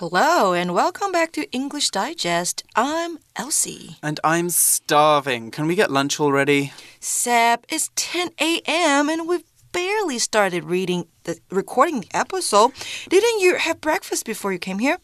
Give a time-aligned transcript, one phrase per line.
[0.00, 2.62] Hello and welcome back to English Digest.
[2.76, 3.96] I'm Elsie.
[4.02, 5.50] And I'm starving.
[5.50, 6.74] Can we get lunch already?
[7.00, 9.08] Seb, it's 10 a.m.
[9.08, 12.72] and we've barely started reading the recording the episode.
[13.08, 14.98] Didn't you have breakfast before you came here?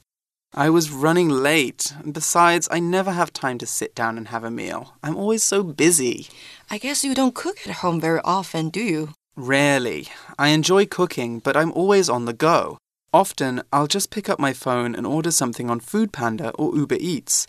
[0.53, 1.95] I was running late.
[2.04, 4.93] Besides, I never have time to sit down and have a meal.
[5.03, 6.29] I'm always so busy.
[6.71, 9.15] I guess you don't cook at home very often, do you?
[9.37, 10.09] Rarely.
[10.38, 12.77] I enjoy cooking, but I'm always on the go.
[13.15, 17.46] Often, I'll just pick up my phone and order something on Foodpanda or Uber Eats.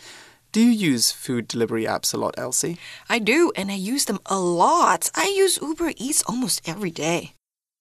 [0.52, 2.78] Do you use food delivery apps a lot, Elsie?
[3.08, 5.10] I do, and I use them a lot.
[5.14, 7.32] I use Uber Eats almost every day.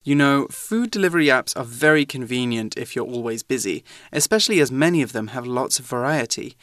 [0.06, 5.02] You know, food delivery apps are very convenient if you're always busy, especially as many
[5.02, 6.56] of them have lots of variety.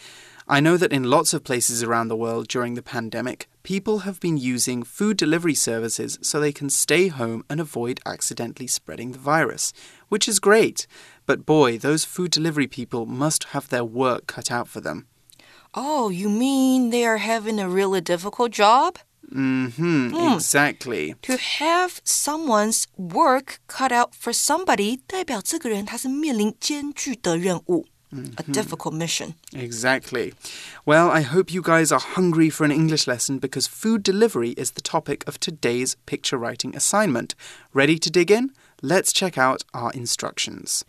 [0.48, 4.18] I know that in lots of places around the world during the pandemic, people have
[4.18, 9.18] been using food delivery services so they can stay home and avoid accidentally spreading the
[9.18, 9.72] virus,
[10.09, 10.87] which is great.
[11.25, 15.05] But boy, those food delivery people must have their work cut out for them.
[15.73, 18.97] Oh, you mean they are having a really difficult job?
[19.33, 20.33] Mm-hmm, Hmm.
[20.35, 21.15] exactly.
[21.23, 27.85] To have someone's work cut out for somebody, 代表这个人他是面临艰巨的任务。
[28.37, 29.33] A difficult mission.
[29.51, 30.33] Exactly.
[30.85, 34.71] Well, I hope you guys are hungry for an English lesson because food delivery is
[34.71, 37.31] the topic of today's picture writing assignment.
[37.73, 38.51] Ready to dig in?
[38.82, 40.80] Let's check out our instructions.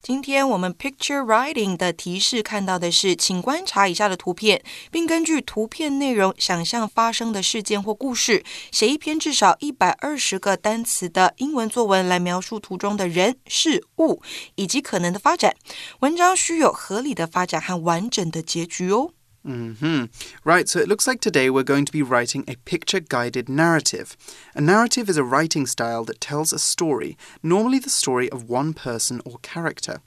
[0.00, 14.22] 今天我们 picture writing 的提示看到的是，请观察以下的图片，并根据图片内容想象发生的事件或故事，写一篇至少一百二十个单词的英文作文来描述图中的人、事物
[14.54, 15.56] 以及可能的发展。
[16.00, 19.10] 文章需有合理的发展和完整的结局哦。
[19.45, 20.05] hmm
[20.43, 24.15] Right, so it looks like today we're going to be writing a picture guided narrative.
[24.53, 28.73] A narrative is a writing style that tells a story, normally the story of one
[28.73, 30.01] person or character.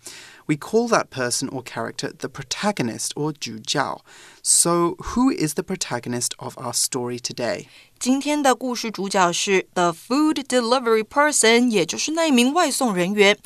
[0.47, 4.03] We call that person or character the protagonist or 主角.
[4.43, 7.67] So, who is the protagonist of our story today?
[7.99, 13.39] 今天的故事主角是 the food delivery person，也就是那一名外送人员。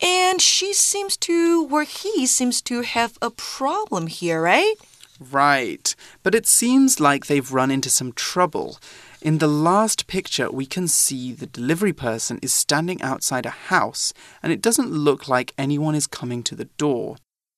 [0.00, 4.76] And she seems to, or he seems to have a problem here, right?
[5.19, 8.77] Right, but it seems like they've run into some trouble.
[9.21, 14.13] In the last picture, we can see the delivery person is standing outside a house,
[14.43, 17.17] and it doesn't look like anyone is coming to the door.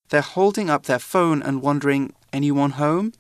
[0.09, 3.12] They're holding up their phone and wondering, anyone home?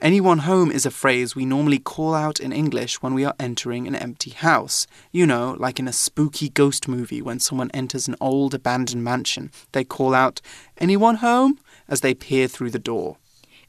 [0.00, 3.86] Anyone home is a phrase we normally call out in English when we are entering
[3.86, 4.86] an empty house.
[5.12, 9.50] You know, like in a spooky ghost movie when someone enters an old abandoned mansion.
[9.72, 10.40] They call out,
[10.78, 11.58] anyone home?
[11.90, 13.18] as they peer through the door.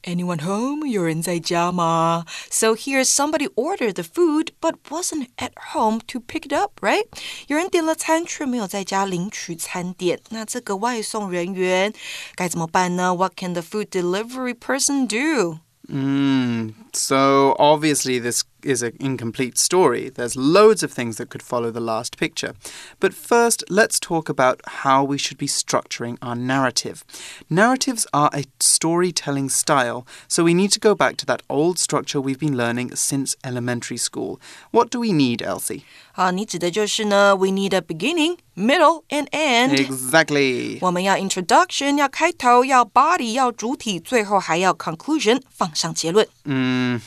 [0.05, 0.87] Anyone home?
[0.89, 2.25] 有人在家吗?
[2.51, 7.07] So here somebody ordered the food but wasn't at home to pick it up, right?
[7.49, 10.21] 有人点了餐却没有在家领取餐点。
[10.31, 11.93] 那这个外送人员
[12.37, 13.15] 该怎么办呢?
[13.15, 15.59] What can the food delivery person do?
[15.89, 20.11] Mm, so obviously, this is an incomplete story.
[20.11, 22.55] There's loads of things that could follow the last picture.
[22.99, 27.05] But first, let's talk about how we should be structuring our narrative.
[27.49, 32.21] Narratives are a storytelling style, so we need to go back to that old structure
[32.21, 34.41] we've been learning since elementary school.
[34.73, 35.83] What do we need, Elsie?
[36.15, 39.77] 啊，你指的就是呢，we need a beginning, middle and end.
[39.77, 40.79] Exactly.
[40.81, 46.27] 我们要 introduction，要开头，要 body，要主体，最后还要 conclusion，放上结论。
[46.45, 46.99] Hmm.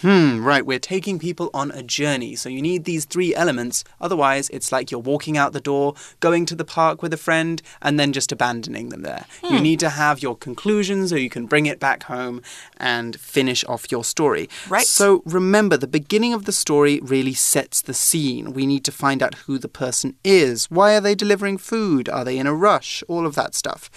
[0.45, 0.63] Right.
[0.63, 3.84] We're taking people on a journey, so you need these three elements.
[4.00, 7.60] Otherwise, it's like you're walking out the door, going to the park with a friend,
[7.82, 9.24] and then just abandoning them there.
[9.42, 9.62] You hmm.
[9.62, 12.42] need to have your conclusion so you can bring it back home
[12.76, 14.48] and finish off your story.
[14.68, 14.86] Right.
[14.86, 18.52] So remember, the beginning of the story really sets the scene.
[18.52, 20.70] We need to find out who the person is.
[20.70, 22.08] Why are they delivering food?
[22.08, 23.02] Are they in a rush?
[23.08, 23.90] All of that stuff.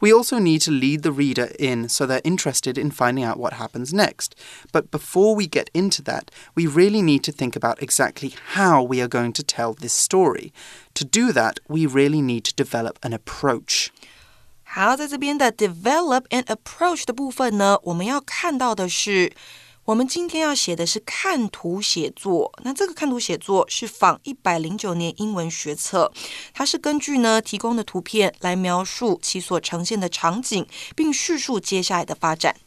[0.00, 3.54] We also need to lead the reader in so they're interested in finding out what
[3.54, 4.34] happens next.
[4.72, 9.01] But before we get into that, we really need to think about exactly how we
[9.01, 10.51] are going to tell this story.
[10.95, 13.87] To do that, we really need to develop an approach.
[14.63, 19.31] 好，在这边的 develop and approach 的部分呢，我们要看到的是，
[19.85, 22.51] 我们今天要写的是看图写作。
[22.63, 26.11] 那这个看图写作是仿一百零九年英文学册，
[26.53, 32.57] 它是根据呢提供的图片来描述其所呈现的场景，并叙述接下来的发展。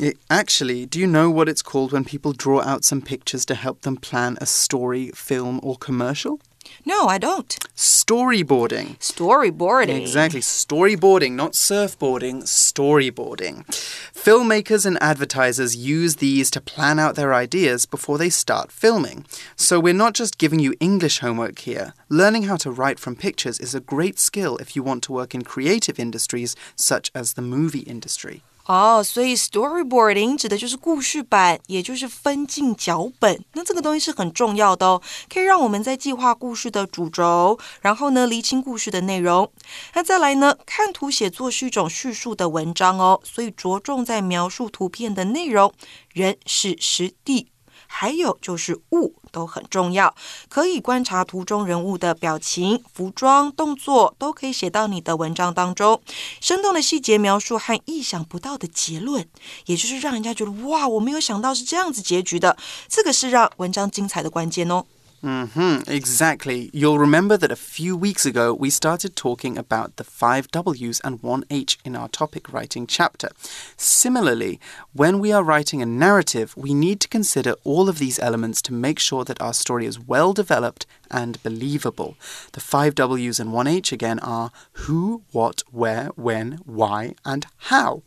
[0.00, 3.54] It- actually, do you know what it's called when people draw out some pictures to
[3.54, 6.40] help them plan a story, film, or commercial?
[6.84, 7.56] No, I don't.
[7.76, 8.98] Storyboarding.
[8.98, 10.00] Storyboarding.
[10.00, 10.40] Exactly.
[10.40, 13.64] Storyboarding, not surfboarding, storyboarding.
[14.12, 19.24] Filmmakers and advertisers use these to plan out their ideas before they start filming.
[19.54, 21.94] So we're not just giving you English homework here.
[22.08, 25.34] Learning how to write from pictures is a great skill if you want to work
[25.34, 28.42] in creative industries such as the movie industry.
[28.66, 33.44] 哦，所以 storyboarding 指的就是故事版，也就是分镜脚本。
[33.52, 35.02] 那这个东西是很重要的哦，
[35.32, 39.50] 可以让我们在计划故事的主轴，然后呢厘清故事的内容。
[39.94, 45.72] 那再来呢，看图写作是一种叙述的文章哦，所以着重在描述图片的内容，
[46.12, 47.48] 人、事、实、地。
[47.86, 50.14] 还有就是物都很重要，
[50.48, 56.00] 可以观察图中人物的表情、服装、动作，都可以写到你的文章当中。
[56.40, 59.26] 生动的细节描述和意想不到的结论，
[59.66, 62.56] 也就是让人家觉得哇，我没有想到是这样子结局的，
[62.88, 64.84] 这个是让文章精彩的关键哦。
[65.23, 66.71] Mm hmm, exactly.
[66.73, 71.21] You'll remember that a few weeks ago we started talking about the five W's and
[71.21, 73.29] one H in our topic writing chapter.
[73.77, 74.59] Similarly,
[74.93, 78.73] when we are writing a narrative, we need to consider all of these elements to
[78.73, 82.15] make sure that our story is well developed and believable.
[82.53, 84.49] The five W's and one H again are
[84.87, 88.01] who, what, where, when, why, and how.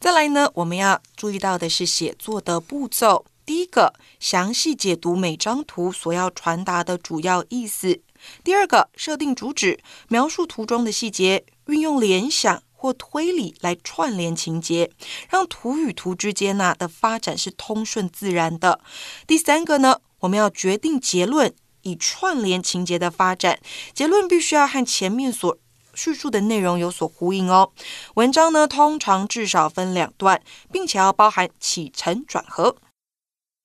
[0.00, 3.26] 再来呢，我们要注意到的是写作的步骤。
[3.45, 8.01] 第一个，详细解读每张图所要传达的主要意思；
[8.43, 14.89] 第二个，设定主旨，描述图中的细节，运用联想或推理来串联情节，
[15.29, 18.79] 让图与图之间呢的发展是通顺自然的。
[19.27, 21.53] 第三个呢，我们要决定结论，
[21.83, 23.59] 以串联情节的发展，
[23.93, 25.55] 结论必须要和前面所
[25.93, 27.71] 叙述的内容有所呼应哦。
[28.15, 30.41] 文章呢，通常至少分两段，
[30.71, 32.75] 并且要包含起承转合。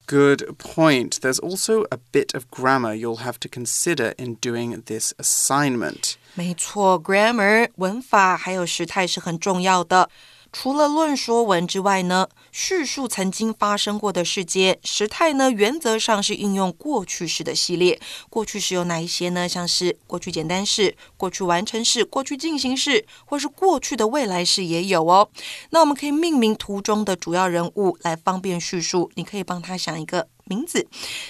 [0.10, 1.20] Good point.
[1.22, 6.18] There's also a bit of grammar you'll have to consider in doing this assignment.
[6.36, 10.10] 没错，grammar 文法还有时态是很重要的。
[10.53, 14.79] 除了论说文之外呢，叙述曾经发生过的事件。
[14.83, 18.01] 时态呢，原则上是应用过去式的系列。
[18.29, 19.49] 过去式有哪一些呢？
[19.49, 25.31] 像是过去简单式、过去完成式、过去进行式，或是过去的未来式也有哦。
[25.71, 29.11] 那我们可以命名图中的主要人物来方便叙述。
[29.15, 30.87] 你可以帮他想一个名字，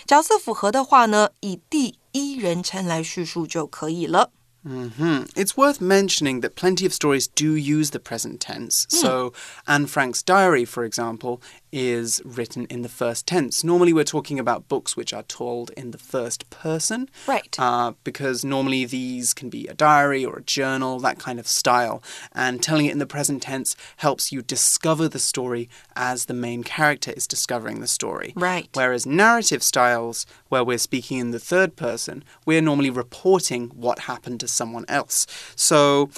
[0.06, 4.31] 角色符合的话呢，以第一人称来叙述就可以了。
[4.65, 5.31] Mm -hmm.
[5.35, 8.87] It's worth mentioning that plenty of stories do use the present tense.
[8.91, 9.01] Mm.
[9.01, 9.33] So,
[9.67, 11.41] Anne Frank's diary, for example,
[11.72, 13.62] is written in the first tense.
[13.64, 17.08] Normally, we're talking about books which are told in the first person.
[17.26, 17.55] Right.
[17.58, 22.02] Uh, because normally these can be a diary or a journal, that kind of style.
[22.32, 26.62] And telling it in the present tense helps you discover the story as the main
[26.64, 28.32] character is discovering the story.
[28.37, 28.69] Right.
[28.75, 34.40] Whereas narrative styles, where we're speaking in the third person, we're normally reporting what happened
[34.40, 35.26] to someone else.
[35.56, 36.11] So,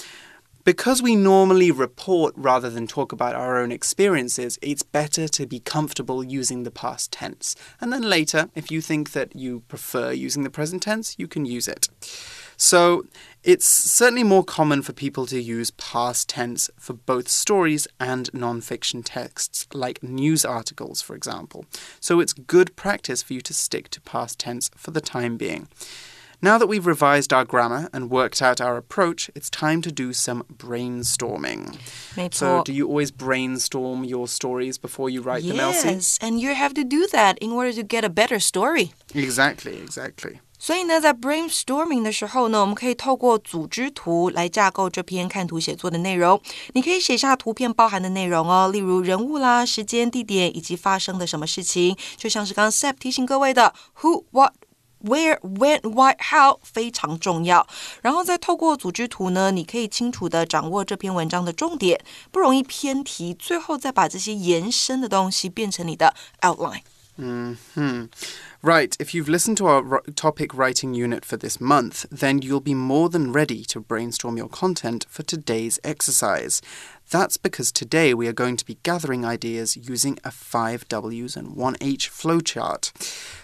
[0.63, 5.59] because we normally report rather than talk about our own experiences, it's better to be
[5.59, 7.55] comfortable using the past tense.
[7.81, 11.45] And then later, if you think that you prefer using the present tense, you can
[11.45, 11.89] use it.
[12.55, 13.05] So
[13.43, 19.03] it's certainly more common for people to use past tense for both stories and non-fiction
[19.03, 21.65] texts, like news articles, for example.
[21.99, 25.67] So it's good practice for you to stick to past tense for the time being.
[26.43, 30.11] Now that we've revised our grammar and worked out our approach, it's time to do
[30.11, 31.77] some brainstorming.
[32.33, 35.89] So, do you always brainstorm your stories before you write yes, them, Elsie?
[35.93, 38.91] Yes, and you have to do that in order to get a better story.
[39.13, 40.41] Exactly, exactly.
[40.59, 46.41] 所以呢，在 brainstorming 的时候呢，我们可以透过组织图来架构这篇看图写作的内容。
[46.73, 51.95] 你可以写下图片包含的内容哦，例如人物啦、时间、地点以及发生的什么事情。
[52.17, 54.53] 就像是刚 Seb 提醒各位的，Who、What、
[55.03, 57.67] Where, when, why, how 非常重要。
[58.01, 63.33] 然后再透过组织图呢，你可以清楚的掌握这篇文章的重点，不容易偏题。
[63.33, 66.81] 最后再把这些延伸的东西变成你的 outline。
[67.17, 68.09] 嗯哼
[68.65, 72.73] Right, if you've listened to our topic writing unit for this month, then you'll be
[72.73, 76.61] more than ready to brainstorm your content for today's exercise.
[77.09, 81.57] That's because today we are going to be gathering ideas using a 5 W's and
[81.57, 82.93] 1 H flowchart.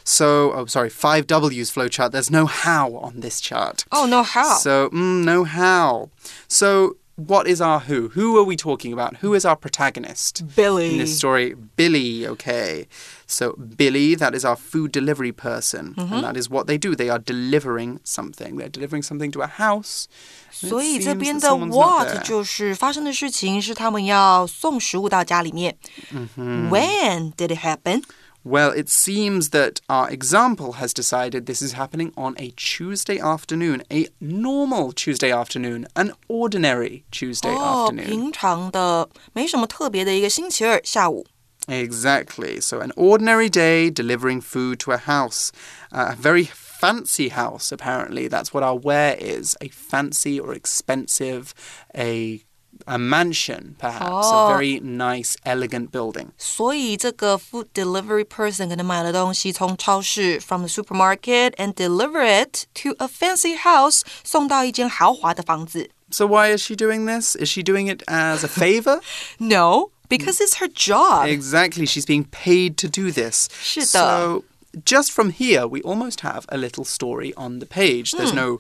[0.05, 2.11] So, oh, sorry, 5 W's flowchart.
[2.11, 3.83] There's no how on this chart.
[3.91, 4.55] Oh, no how.
[4.55, 6.11] So, mm, no how.
[6.47, 8.08] So, what is our who?
[8.08, 9.18] Who are we talking about?
[9.18, 10.42] Who is our protagonist?
[10.56, 10.92] Billy.
[10.92, 12.88] In this story, Billy, okay.
[13.26, 15.86] So, Billy, that is our food delivery person.
[15.86, 16.00] Mm -hmm.
[16.00, 16.22] And mm-hmm.
[16.22, 16.94] that is what they do.
[16.96, 18.58] They are delivering something.
[18.58, 20.06] They're delivering something to a house.
[20.50, 25.76] 所以这边的 what 就是发生的事情是他们要送食物到家里面。
[26.10, 26.68] Mm -hmm.
[26.70, 28.02] When did it happen?
[28.49, 33.83] Well, it seems that our example has decided this is happening on a Tuesday afternoon,
[33.91, 38.07] a normal Tuesday afternoon, an ordinary Tuesday oh, afternoon.
[38.07, 41.27] 平常的,没什么特别的一个星期二下午。
[41.67, 42.59] Exactly.
[42.59, 45.51] So, an ordinary day delivering food to a house,
[45.91, 48.27] uh, a very fancy house, apparently.
[48.27, 51.53] That's what our where is a fancy or expensive,
[51.95, 52.41] a
[52.88, 54.26] a mansion, perhaps.
[54.26, 54.46] Oh.
[54.46, 56.32] A very nice, elegant building.
[56.38, 64.02] 所以这个 food delivery person 可能买了东西从超市 from the supermarket and deliver it to a fancy house
[64.22, 65.90] 送到一间豪华的房子。
[66.10, 67.34] So, why is she doing this?
[67.34, 69.00] Is she doing it as a favor?
[69.38, 71.26] No, because it's her job.
[71.26, 71.86] exactly.
[71.86, 73.48] She's being paid to do this.
[73.60, 73.86] 是的。
[73.86, 74.44] So,
[74.84, 78.12] just from here, we almost have a little story on the page.
[78.12, 78.58] There's no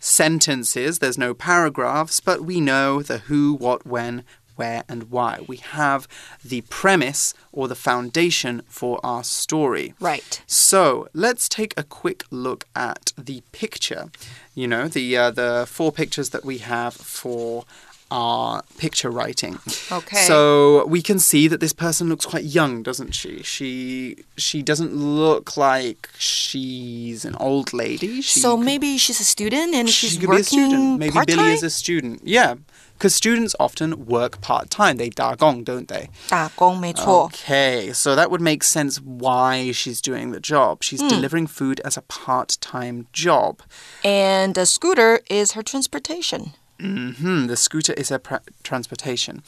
[0.00, 4.24] sentences, there's no paragraphs, but we know the who, what, when,
[4.56, 5.40] where, and why.
[5.46, 6.08] We have
[6.44, 9.94] the premise or the foundation for our story.
[10.00, 10.42] Right.
[10.46, 14.10] So let's take a quick look at the picture.
[14.54, 17.64] You know, the uh, the four pictures that we have for
[18.11, 19.57] our picture writing.
[19.91, 20.25] Okay.
[20.27, 23.41] So we can see that this person looks quite young, doesn't she?
[23.43, 28.21] She she doesn't look like she's an old lady.
[28.21, 30.99] She So could- be she's a student and she she's could be a working student.
[30.99, 31.53] Maybe part Billy time.
[31.53, 32.21] is a student.
[32.23, 32.55] Yeah.
[32.97, 34.95] Because students often work part time.
[34.95, 36.07] They 打工, don't they?
[36.29, 37.29] 打工没错。
[37.29, 40.81] Okay, so that would make sense why she's doing the job.
[40.81, 41.09] She's Hmm.
[41.09, 43.57] delivering food as a part time job.
[44.03, 46.53] And the scooter is her transportation.
[46.80, 49.42] hmm The scooter is her pra- transportation.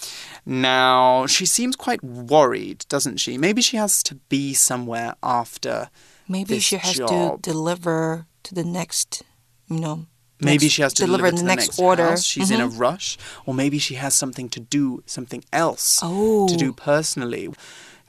[0.47, 3.39] Now, she seems quite worried, doesn't she?
[3.39, 5.91] Maybe she has to be somewhere after.
[6.29, 9.23] Maybe she has to deliver to the next,
[9.69, 10.07] you know.
[10.41, 12.09] Maybe next- she has to deliver deliver, to the next, order.
[12.11, 12.25] house.
[12.25, 16.49] She's in a rush, or maybe she has something to do, something else Oh.
[16.49, 17.49] to do personally.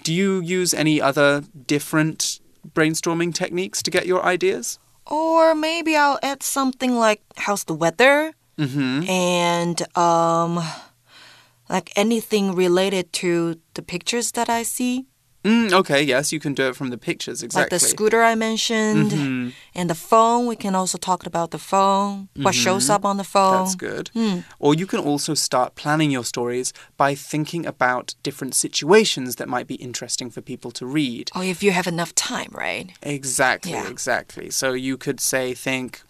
[0.03, 2.39] Do you use any other different
[2.75, 4.79] brainstorming techniques to get your ideas?
[5.05, 9.09] Or maybe I'll add something like how's the weather Mm-hmm.
[9.09, 10.63] and um
[11.69, 15.05] like anything related to the pictures that I see.
[15.43, 17.63] Mm, okay, yes, you can do it from the pictures, exactly.
[17.63, 19.51] Like the scooter I mentioned Mhm.
[19.75, 20.47] and the phone.
[20.47, 22.29] We can also talk about the phone.
[22.35, 23.51] What shows up on the phone.
[23.65, 24.09] That's good.
[24.13, 24.39] Hmm.
[24.59, 29.67] Or you can also start planning your stories by thinking about different situations that might
[29.67, 31.29] be interesting for people to read.
[31.35, 32.91] Oh, if you have enough time, right?
[33.01, 33.89] Exactly, Yeah.
[33.89, 34.49] exactly.
[34.49, 36.01] So you could say, think,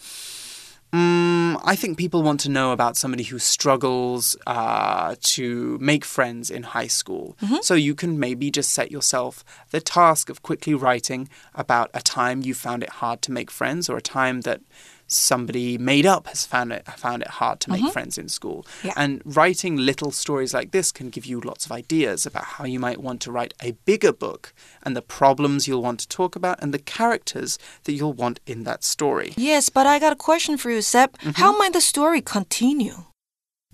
[0.94, 6.50] mm, I think people want to know about somebody who struggles uh, to make friends
[6.50, 7.36] in high school.
[7.62, 12.42] So you can maybe just set yourself the task of quickly writing about a time
[12.42, 14.62] you found it hard to make friends or a time that
[15.14, 18.66] somebody made up has found it found it hard to make friends in school.
[18.84, 18.94] Yeah.
[18.96, 22.80] And writing little stories like this can give you lots of ideas about how you
[22.80, 24.54] might want to write a bigger book
[24.84, 28.64] and the problems you'll want to talk about and the characters that you'll want in
[28.64, 29.34] that story.
[29.38, 31.16] Yes, but I got a question for you, Seb.
[31.36, 33.04] How might the story continue?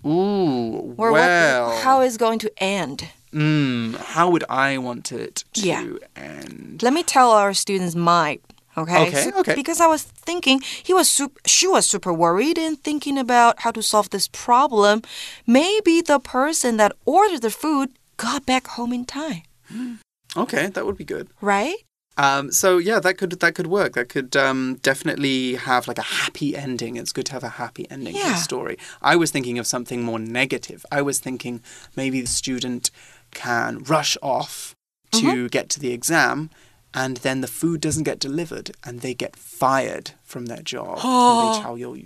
[0.06, 3.08] Ooh, Or well, what, how is going to end?
[3.32, 5.86] mm, how would I want it to Yeah.
[6.16, 6.80] end?
[6.82, 8.40] Let me tell our students my
[8.82, 9.08] okay.
[9.08, 9.54] Okay, So- okay.
[9.54, 13.82] Because I was thinking he was she was super worried and thinking about how to
[13.82, 15.02] solve this problem.
[15.46, 19.42] Maybe the person that ordered the food got back home in time,
[20.36, 21.28] Okay, that would be good.
[21.40, 21.76] right?
[22.16, 23.94] Um, so yeah, that could that could work.
[23.94, 26.96] That could um, definitely have like a happy ending.
[26.96, 28.76] It's good to have a happy ending to the story.
[29.00, 30.84] I was thinking of something more negative.
[30.92, 31.62] I was thinking
[31.96, 32.90] maybe the student
[33.32, 34.74] can rush off
[35.12, 35.46] to Mm-hmm.
[35.46, 36.50] get to the exam,
[36.94, 40.98] and then the food doesn't get delivered, and they get fired from that job.
[41.12, 41.96] Oh,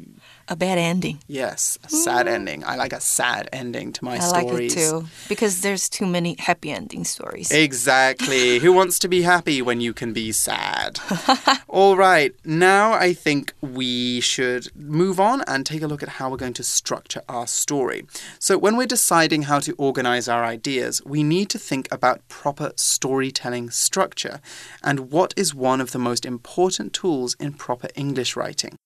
[0.49, 1.21] a bad ending.
[1.27, 2.31] Yes, a sad mm.
[2.31, 2.65] ending.
[2.65, 4.77] I like a sad ending to my I stories.
[4.77, 7.51] Like it too because there's too many happy ending stories.
[7.51, 8.59] Exactly.
[8.65, 11.01] Who wants to be happy when you can be sad?
[11.69, 12.35] All right.
[12.45, 16.53] Now I think we should move on and take a look at how we're going
[16.55, 18.07] to structure our story.
[18.39, 22.73] So when we're deciding how to organize our ideas, we need to think about proper
[22.77, 24.41] storytelling structure
[24.83, 28.77] and what is one of the most important tools in proper English writing.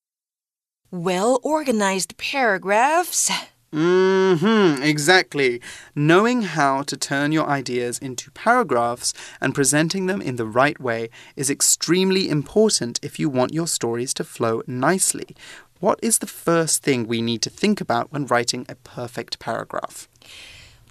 [0.91, 3.31] Well organized paragraphs.
[3.73, 5.61] hmm exactly.
[5.95, 11.11] Knowing how to turn your ideas into paragraphs and presenting them in the right way
[11.37, 15.37] is extremely important if you want your stories to flow nicely.
[15.81, 20.09] What is the first thing we need to think about when writing a perfect paragraph?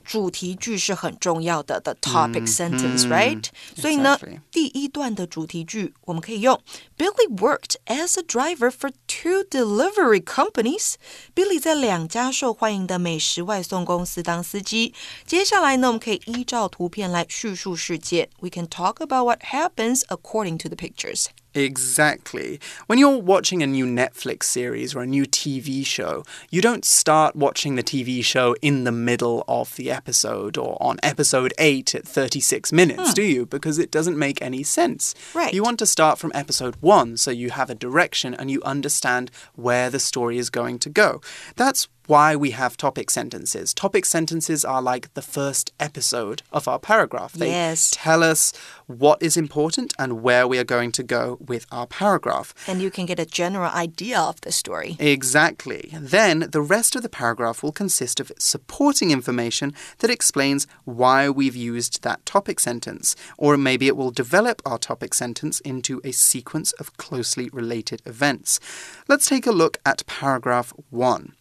[0.06, 3.44] 主题句是很重要的，the topic sentence，right？、
[3.76, 4.40] 所以呢 exactly.
[4.50, 6.60] 第一段的主题句我们可以用
[6.98, 10.94] Billy worked as a driver for two delivery companies.
[11.36, 14.92] Billy 在两家受欢迎的美食外送公司当司机。
[15.24, 18.28] 接下来呢，我们可以依照图片来叙述事件。
[18.40, 21.26] We can talk about what happens according to the pictures.
[21.57, 22.59] Exactly.
[22.85, 27.35] When you're watching a new Netflix series or a new TV show, you don't start
[27.35, 32.07] watching the TV show in the middle of the episode or on episode 8 at
[32.07, 33.13] 36 minutes, hmm.
[33.13, 33.45] do you?
[33.47, 35.15] Because it doesn't make any sense.
[35.33, 35.51] Right.
[35.51, 39.31] You want to start from episode 1 so you have a direction and you understand
[39.55, 41.21] where the story is going to go.
[41.55, 43.73] That's why we have topic sentences.
[43.73, 47.33] Topic sentences are like the first episode of our paragraph.
[47.33, 47.91] They Yes.
[47.93, 48.53] tell us
[48.87, 52.53] what is important and where we are going to go with our paragraph.
[52.67, 54.95] And you can get a general idea of the story.
[54.99, 55.89] Exactly.
[55.93, 61.55] Then the rest of the paragraph will consist of supporting information that explains why we've
[61.55, 66.71] used that topic sentence, or maybe it will develop our topic sentence into a sequence
[66.73, 68.59] of closely related events.
[69.07, 71.33] Let's take a look at paragraph 1.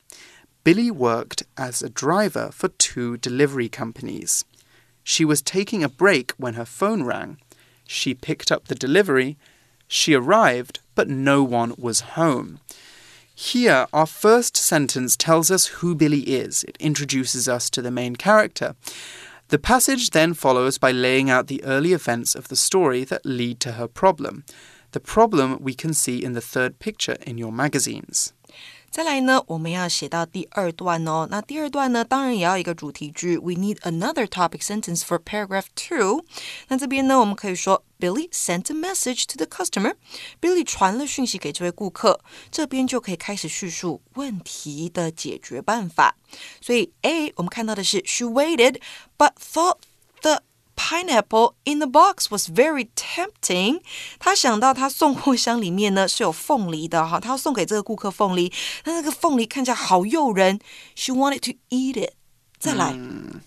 [0.66, 4.44] Billy worked as a driver for two delivery companies.
[5.04, 7.38] She was taking a break when her phone rang.
[7.86, 9.36] She picked up the delivery.
[9.86, 12.58] She arrived, but no one was home.
[13.32, 16.64] Here, our first sentence tells us who Billy is.
[16.64, 18.74] It introduces us to the main character.
[19.50, 23.60] The passage then follows by laying out the early events of the story that lead
[23.60, 24.44] to her problem.
[24.90, 28.32] The problem we can see in the third picture in your magazines.
[28.90, 31.28] 再来呢，我们要写到第二段哦。
[31.30, 33.36] 那第二段呢，当然也要一个主题句。
[33.36, 36.24] We need another topic sentence for paragraph two。
[36.68, 39.96] 那这边呢，我们可以说 Billy sent a message to the customer。
[40.40, 46.16] Billy 传了讯息给这位顾客，这边就可以开始叙述问题的解决办法。
[46.62, 48.80] 所以 A 我们看到的是 She waited
[49.18, 49.76] but thought
[50.76, 53.80] pineapple in the box was very tempting。
[54.18, 58.52] 他想到他送货箱里面呢是有凤梨的哈，他要送给这个顾客凤梨，
[58.84, 60.60] 那那个凤梨看起来好诱人
[60.94, 62.12] ，She wanted to eat it。
[62.58, 62.98] 再来、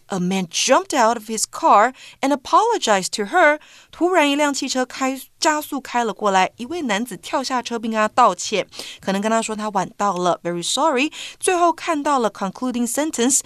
[0.06, 3.60] a man jumped out of his car and apologized to her。
[3.92, 8.68] 突然，一辆汽车开加速开了过来，一位男子跳下车并跟他道歉，
[9.02, 11.12] 可能跟他说他晚到了，very sorry。
[11.40, 13.40] 最后看到了 concluding sentence。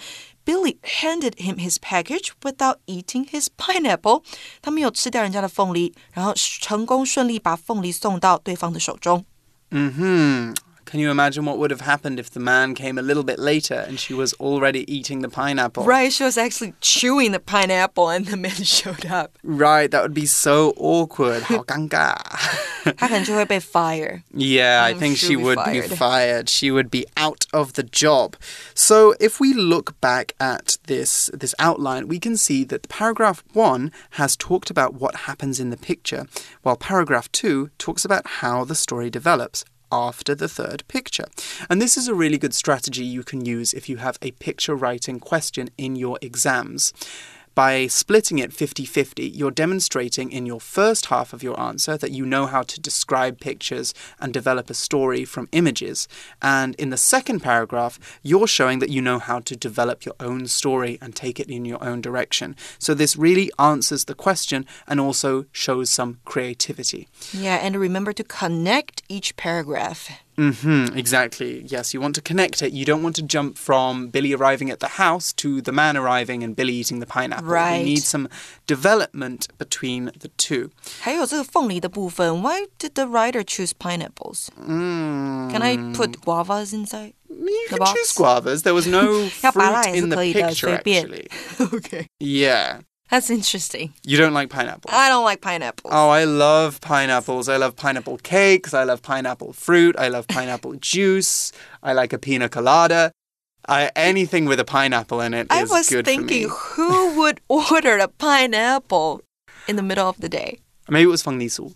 [0.45, 4.23] Billy handed him his package without eating his pineapple。
[4.61, 9.25] 他没有吃掉人家的凤梨，然后成功顺利把凤梨送到对方的手中。
[9.69, 10.53] Hmm.
[10.93, 13.75] Can you imagine what would have happened if the man came a little bit later
[13.87, 15.83] and she was already eating the pineapple?
[15.83, 19.37] Right, she was actually chewing the pineapple, and the man showed up.
[19.43, 21.43] Right, that would be so awkward.
[21.43, 22.15] 好尴尬.
[22.97, 24.23] 他可能就会被 fire.
[24.33, 25.89] Yeah, I Mm, think she'll she be would fired.
[25.89, 26.49] be fired.
[26.49, 28.33] She would be out of the job.
[28.73, 33.91] So if we look back at this this outline, we can see that paragraph 1
[34.17, 36.25] has talked about what happens in the picture,
[36.63, 41.26] while paragraph 2 talks about how the story develops after the third picture.
[41.68, 44.74] And this is a really good strategy you can use if you have a picture
[44.74, 46.92] writing question in your exams.
[47.54, 52.10] By splitting it 50 50, you're demonstrating in your first half of your answer that
[52.10, 56.08] you know how to describe pictures and develop a story from images.
[56.42, 60.48] And in the second paragraph, you're showing that you know how to develop your own
[60.48, 62.56] story and take it in your own direction.
[62.80, 67.08] So this really answers the question and also shows some creativity.
[67.32, 70.23] Yeah, and remember to connect each paragraph.
[70.37, 71.63] hmm exactly.
[71.67, 72.71] Yes, you want to connect it.
[72.71, 76.43] You don't want to jump from Billy arriving at the house to the man arriving
[76.43, 77.47] and Billy eating the pineapple.
[77.49, 77.79] Right.
[77.79, 78.29] You need some
[78.65, 80.69] development between the two.
[81.01, 84.47] 还有这个凤梨的部分，Why did the writer choose pineapples?
[84.65, 87.13] Mm, Can I put guavas inside?
[87.29, 88.17] you the can choose box?
[88.17, 88.61] guavas.
[88.63, 91.05] There was no 要拔辣 fruit 也是 in the 可以的， picture, 随便。
[91.05, 91.27] actually.
[91.59, 92.81] okay, Yeah.
[93.10, 93.92] That's interesting.
[94.02, 94.90] You don't like pineapple?
[94.92, 95.90] I don't like pineapple.
[95.92, 97.48] Oh, I love pineapples.
[97.48, 98.72] I love pineapple cakes.
[98.74, 99.94] I love pineapple fruit.
[99.98, 101.52] I love pineapple juice.
[101.82, 103.12] I like a pina colada.
[103.66, 109.22] I, anything with a pineapple in it I was thinking, who would order a pineapple
[109.66, 110.58] in the middle of the day?
[110.88, 111.74] Maybe it was Feng Nisu.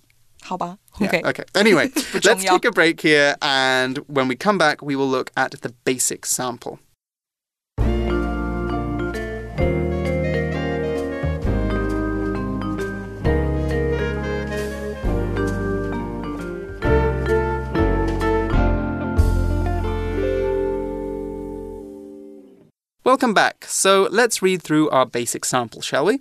[0.51, 1.21] Okay.
[1.21, 1.45] Yeah, okay.
[1.55, 1.91] Anyway,
[2.25, 5.71] let's take a break here, and when we come back, we will look at the
[5.85, 6.79] basic sample.
[23.09, 23.64] Welcome back.
[23.64, 26.21] So let's read through our basic sample, shall we?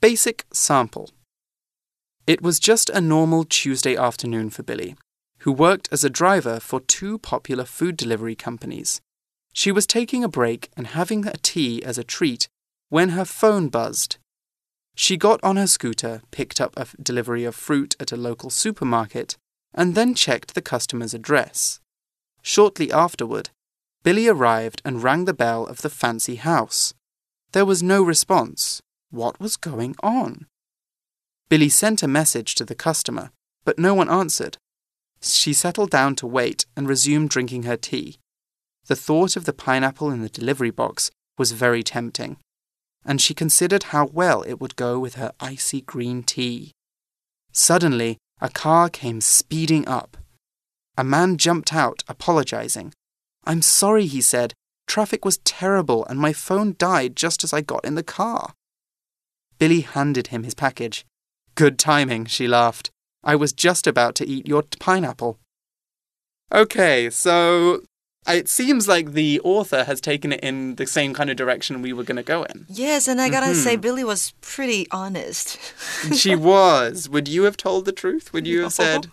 [0.00, 1.10] Basic sample.
[2.26, 4.96] It was just a normal Tuesday afternoon for Billy,
[5.42, 9.00] who worked as a driver for two popular food delivery companies.
[9.52, 12.48] She was taking a break and having a tea as a treat
[12.88, 14.16] when her phone buzzed.
[14.96, 19.36] She got on her scooter, picked up a delivery of fruit at a local supermarket,
[19.72, 21.78] and then checked the customer's address.
[22.42, 23.50] Shortly afterward,
[24.02, 26.92] Billy arrived and rang the bell of the fancy house.
[27.52, 28.80] There was no response.
[29.10, 30.46] What was going on?
[31.48, 33.30] Billy sent a message to the customer,
[33.64, 34.56] but no one answered.
[35.20, 38.16] She settled down to wait and resumed drinking her tea.
[38.86, 42.38] The thought of the pineapple in the delivery box was very tempting,
[43.04, 46.72] and she considered how well it would go with her icy green tea.
[47.52, 50.16] Suddenly, a car came speeding up.
[50.98, 52.92] A man jumped out, apologizing.
[53.44, 54.54] I'm sorry, he said.
[54.86, 58.54] Traffic was terrible and my phone died just as I got in the car.
[59.58, 61.04] Billy handed him his package.
[61.54, 62.90] Good timing, she laughed.
[63.24, 65.38] I was just about to eat your pineapple.
[66.52, 67.82] Okay, so
[68.28, 71.92] it seems like the author has taken it in the same kind of direction we
[71.92, 72.66] were going to go in.
[72.68, 73.62] Yes, and I gotta Mm-hmm.
[73.62, 75.58] say, Billy was pretty honest.
[76.14, 77.08] she was.
[77.08, 78.32] Would you have told the truth?
[78.32, 79.08] Would you have said,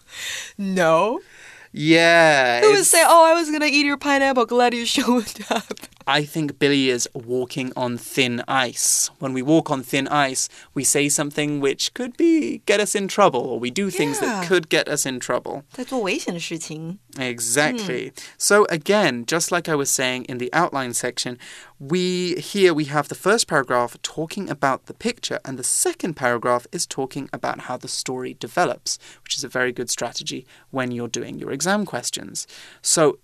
[0.57, 1.21] no.
[1.71, 2.61] Yeah?
[2.61, 4.45] Who would say, "Oh, I was gonna eat your pineapple.
[4.45, 9.10] Glad you showed up." I think Billy is walking on thin ice.
[9.20, 13.08] When we walk on thin ice, we say something which could be get us in
[13.08, 14.40] trouble, or we do things Yeah.
[14.40, 15.62] that could get us in trouble.
[15.72, 16.98] 在做危险的事情。
[17.16, 18.12] Exactly.
[18.38, 21.38] So again, just like I was saying in the outline section,
[21.78, 26.66] we here we have the first paragraph talking about the picture and the second paragraph
[26.72, 31.08] is talking about how the story develops, which is a very good strategy when you're
[31.08, 32.46] doing your exam questions.
[32.82, 33.18] So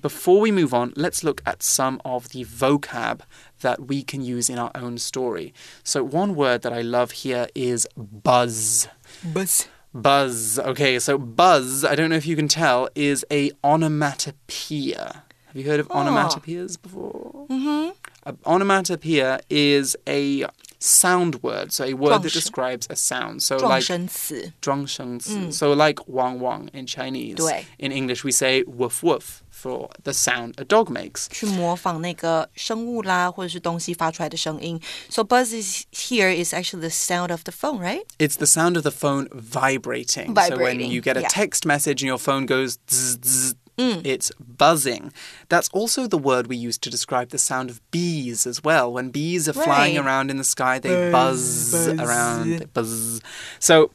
[0.00, 3.20] before we move on, let's look at some of the vocab
[3.60, 5.54] that we can use in our own story.
[5.82, 8.88] So one word that I love here is buzz.
[9.22, 9.68] Buzz.
[9.94, 10.58] Buzz.
[10.58, 15.22] Okay, so buzz, I don't know if you can tell, is a onomatopoeia.
[15.46, 15.98] Have you heard of Oh.
[16.00, 17.46] onomatopoeias before?
[17.48, 17.90] Mm-hmm.
[18.26, 20.46] A onomatopoeia is a
[20.83, 22.41] sound word, so a word that 状声。
[22.41, 23.41] describes a sound.
[23.41, 24.53] So 状 like 声词。
[24.61, 25.51] zhuangshengzi.
[25.51, 27.35] So like wang wang in Chinese.
[27.35, 27.65] 对。
[27.77, 31.27] In English we say woof woof for the sound a dog makes.
[31.29, 34.79] 去模仿那个生物啦，或者是东西发出来的声音。
[35.09, 38.05] So buzz is here is actually the sound of the phone, right?
[38.17, 40.27] It's the sound of the phone vibrating.
[40.27, 41.27] So when Vibrating, you get a yeah.
[41.27, 44.01] text message and your phone goes zzz, zzz, Mm.
[44.05, 45.13] it's buzzing.
[45.47, 48.91] That's also the word we use to describe the sound of bees as well.
[48.91, 50.05] When bees are flying Right.
[50.05, 51.99] around in the sky, they buzz, Buzz, buzz.
[52.09, 52.59] around.
[52.59, 53.21] They buzz.
[53.59, 53.91] So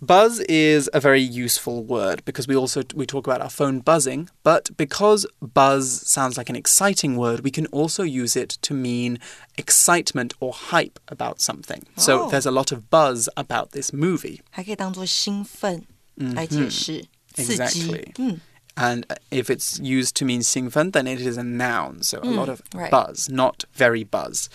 [0.00, 4.28] buzz is a very useful word because we also we talk about our phone buzzing,
[4.44, 9.18] but because buzz sounds like an exciting word, we can also use it to mean
[9.58, 11.82] excitement or hype about something.
[11.96, 12.30] So Oh.
[12.30, 14.40] there's a lot of buzz about this movie.
[14.50, 15.82] 还可以当做兴奋
[16.14, 18.12] 来解释、刺激 Exactly.
[18.18, 18.40] 嗯
[18.77, 22.03] And if it's used to mean 兴奋, then it is a noun.
[22.03, 22.89] So a lot of right.
[22.89, 24.49] buzz, not very buzz.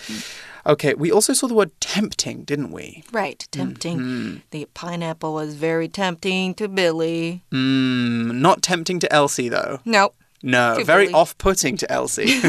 [0.66, 3.04] Okay, we also saw the word tempting, didn't we?
[3.12, 3.98] Right, tempting.
[3.98, 4.36] Mm-hmm.
[4.50, 7.44] The pineapple was very tempting to Billy.
[7.52, 9.80] Mm, not tempting to Elsie, though.
[9.84, 11.14] No, No, very Billy.
[11.14, 12.24] off putting to Elsie.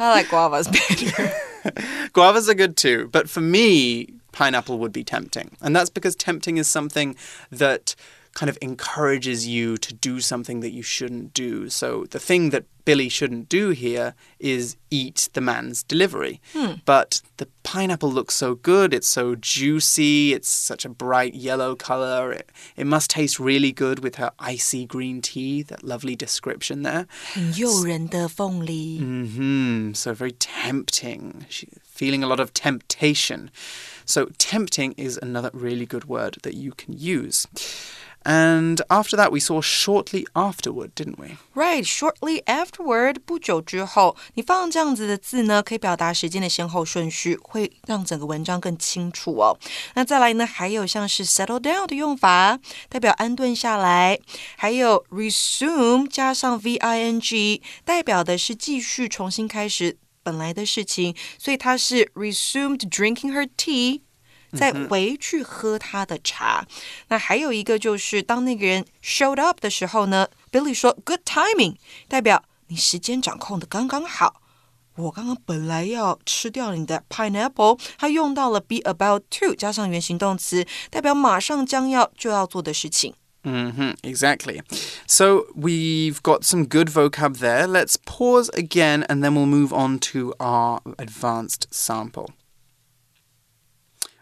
[0.00, 1.32] I like guavas better.
[2.12, 5.56] Guavas are good too, but for me, pineapple would be tempting.
[5.62, 7.16] And that's because tempting is something
[7.50, 7.94] that
[8.33, 11.69] kind of encourages you to do something that you shouldn't do.
[11.69, 16.39] So the thing that Billy shouldn't do here is eat the man's delivery.
[16.85, 22.31] But the pineapple looks so good, it's so juicy, it's such a bright yellow color.
[22.31, 27.07] It, it must taste really good with her icy green tea, that lovely description there.
[27.33, 28.99] 很诱人的凤梨。
[28.99, 31.45] hmm So very tempting.
[31.49, 33.49] She, feeling a lot of temptation.
[34.05, 37.45] So tempting is another really good word that you can use.
[38.24, 41.36] And after that, we saw shortly afterward, didn't we?
[41.54, 49.58] Right, shortly afterward，不久之后，你放这样子的字呢，可以表达时间的先后顺序，会让整个文章更清楚哦。
[49.94, 52.58] 那再来呢，还有像是 settle down 的用法，
[52.88, 54.16] 代表安顿下来；
[54.56, 64.00] 还有 resume 加上 v i n g，代表的是继续重新开始本来的事情，所以它是 resumed drinking her tea。
[64.53, 66.65] 再回去喝他的茶。
[67.09, 71.75] 那还有一个就是，当那个人 showed up 的时候呢，Billy 说 “good timing”，
[72.07, 74.41] 代表你时间掌控的刚刚好。
[74.95, 83.13] 我刚刚本来要吃掉你的 pineapple，他用到了 be about to 加上原形动词，代表马上将要就要做的事情。
[83.43, 84.61] hmm exactly.
[85.07, 87.65] So we've got some good vocab there.
[87.65, 92.31] Let's pause again and then we'll move on to our advanced sample.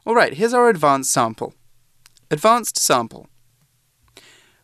[0.04, 1.54] All right, here's our advanced sample.
[2.28, 3.28] Advanced sample.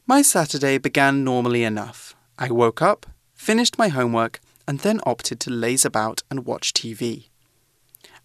[0.04, 2.16] My Saturday began normally enough.
[2.36, 7.28] I woke up, finished my homework, and then opted to laze about and watch TV.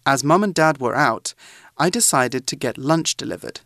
[0.04, 1.34] As mum and dad were out,
[1.78, 3.60] I decided to get lunch delivered.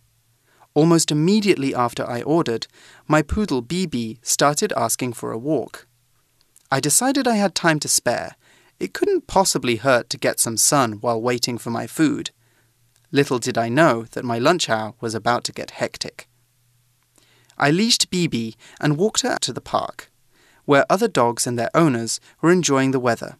[0.74, 2.66] Almost immediately after I ordered,
[3.06, 5.86] my poodle BB started asking for a walk.
[6.70, 8.36] I decided I had time to spare.
[8.78, 12.30] It couldn't possibly hurt to get some sun while waiting for my food.
[13.10, 16.28] Little did I know that my lunch hour was about to get hectic.
[17.56, 20.10] I leashed BB and walked her to the park,
[20.64, 23.36] where other dogs and their owners were enjoying the weather.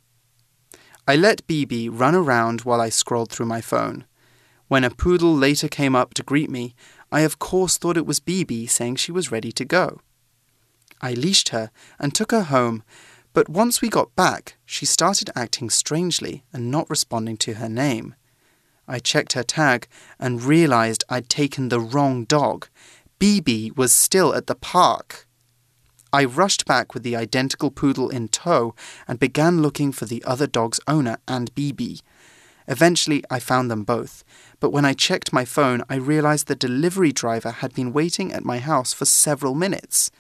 [1.07, 4.07] I let BB run around while I scrolled through my phone.
[4.69, 6.75] When a poodle later came up to greet me,
[7.13, 10.01] I of course thought it was BB saying she was ready to go.
[11.01, 12.83] I leashed her and took her home,
[13.33, 18.15] but once we got back, she started acting strangely and not responding to her name.
[18.89, 19.87] I checked her tag
[20.19, 22.69] and realized I'd taken the wrong dog.
[23.21, 25.27] BB was still at the park.
[26.13, 28.75] I rushed back with the identical poodle in tow
[29.07, 32.01] and began looking for the other dog's owner and BB.
[32.67, 34.25] Eventually, I found them both,
[34.61, 38.45] but when I checked my phone, I realized the delivery driver had been waiting at
[38.45, 40.11] my house for several minutes.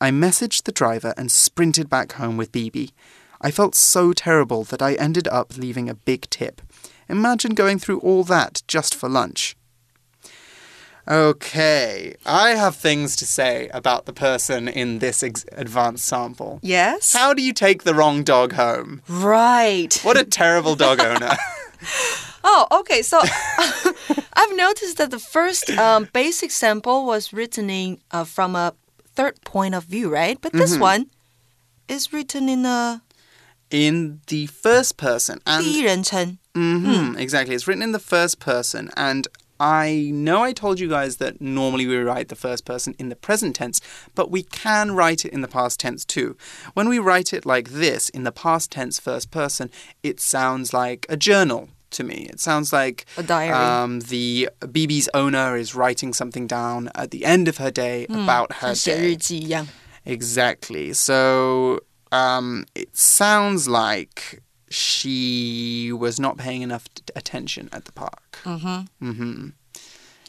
[0.00, 2.92] I messaged the driver and sprinted back home with BB.
[3.40, 6.60] I felt so terrible that I ended up leaving a big tip.
[7.08, 9.56] Imagine going through all that just for lunch.
[11.06, 16.60] Okay, I have things to say about the person in this ex- advanced sample.
[16.62, 17.14] Yes?
[17.14, 19.00] How do you take the wrong dog home?
[19.08, 19.98] Right.
[20.02, 21.30] What a terrible dog owner.
[22.44, 23.02] Oh, okay.
[23.02, 23.20] So
[24.32, 28.74] I've noticed that the first um, basic sample was written in uh, from a
[29.14, 30.38] third point of view, right?
[30.40, 31.10] But this one
[31.88, 33.02] is written in a
[33.69, 36.37] in the first person, and 第一人称.
[36.53, 37.55] Mhm, exactly.
[37.55, 39.27] It's written in the first person, and
[39.59, 43.15] I know I told you guys that normally we write the first person in the
[43.15, 43.79] present tense,
[44.13, 46.35] but we can write it in the past tense too.
[46.73, 49.69] When we write it like this, in the past tense first person,
[50.03, 52.27] it sounds like a journal to me.
[52.29, 53.53] It sounds like A diary.
[53.53, 58.53] Um, the BB's owner is writing something down at the end of her day about
[58.61, 59.01] her 像写 day.
[59.13, 59.67] 日记一样.
[60.05, 60.93] Exactly.
[60.93, 61.79] So
[62.12, 66.84] um, it sounds like she was not paying enough
[67.16, 68.38] attention at the park.
[68.44, 69.10] Mm-hmm.
[69.10, 69.48] Mm-hmm.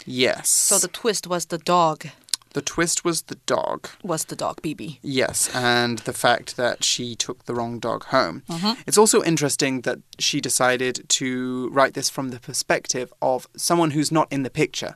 [0.05, 0.49] Yes.
[0.49, 2.07] So the twist was the dog
[2.53, 3.87] the twist was the dog.
[4.03, 4.99] was the dog BB.
[5.01, 8.43] Yes, and the fact that she took the wrong dog home.
[8.87, 14.11] It's also interesting that she decided to write this from the perspective of someone who's
[14.11, 14.95] not in the picture.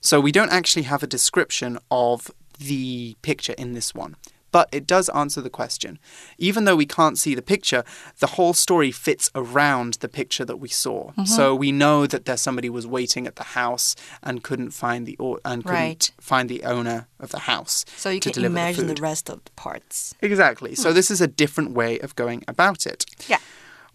[0.00, 4.16] So we don't actually have a description of the picture in this one.
[4.54, 5.98] But it does answer the question.
[6.38, 7.82] Even though we can't see the picture,
[8.20, 11.08] the whole story fits around the picture that we saw.
[11.08, 11.24] Mm-hmm.
[11.24, 15.16] So we know that there's somebody was waiting at the house and couldn't find the
[15.18, 16.12] or- and couldn't Right.
[16.20, 17.84] find the owner of the house.
[17.96, 20.14] So you can imagine the, the, rest of the parts.
[20.20, 20.76] Exactly.
[20.76, 20.94] So hmm.
[20.94, 23.06] this is a different way of going about it.
[23.26, 23.38] Yeah.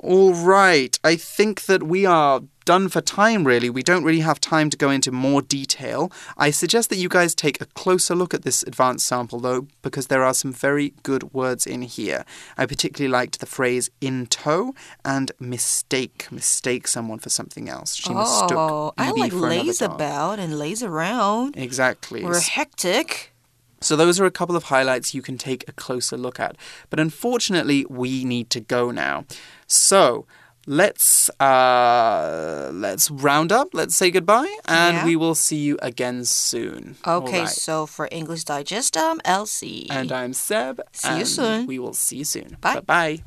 [0.02, 0.98] All right.
[1.04, 3.70] I think that we are done for time, really.
[3.70, 6.12] We don't really have time to go into more detail.
[6.38, 10.08] I suggest that you guys take a closer look at this advanced sample, though, because
[10.08, 12.24] there are some very good words in here.
[12.58, 16.28] I particularly liked the phrase in tow and mistake.
[16.32, 17.96] Mistake someone for something else.
[17.96, 21.58] She mistook Oh, I like laze about and laze around.
[21.58, 22.24] Exactly.
[22.24, 23.34] We're hectic.
[23.82, 26.56] So those are a couple of highlights you can take a closer look at.
[26.90, 29.26] But unfortunately, we need to go now.
[29.68, 30.26] So
[30.68, 33.70] let's uh, let's round up.
[33.74, 35.06] Let's say goodbye, and Yeah.
[35.06, 36.98] we will see you again soon.
[37.06, 37.50] Okay, right.
[37.50, 39.88] so for English Digest, I'm Elsie.
[39.90, 40.82] And I'm Seb.
[40.94, 41.68] See you and soon.
[41.68, 42.58] We will see you soon.
[42.62, 42.82] Bye.
[42.82, 43.24] Bye.